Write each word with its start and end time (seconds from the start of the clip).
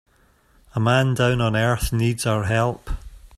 A 0.73 0.79
man 0.79 1.13
down 1.13 1.41
on 1.41 1.55
earth 1.55 1.93
needs 1.93 2.25
our 2.25 2.45
help. 2.45 2.89